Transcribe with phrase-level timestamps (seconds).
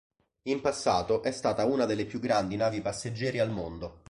[0.47, 3.99] In passato è stata una delle più grandi navi passeggeri al mondo.